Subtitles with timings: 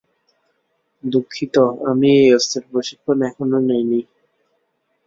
[1.03, 1.55] দুঃখিত,
[1.89, 4.01] আমি এই অস্ত্রের প্রশিক্ষণ এখনও নেইনি।